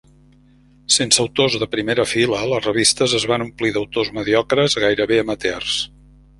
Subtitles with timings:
[0.95, 5.81] Sense autors de primera fila, les revistes es van omplir d'autors mediocres, gairebé amateurs.